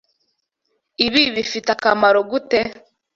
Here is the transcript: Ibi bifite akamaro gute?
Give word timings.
Ibi 1.05 1.23
bifite 1.35 1.69
akamaro 1.75 2.19
gute? 2.29 2.59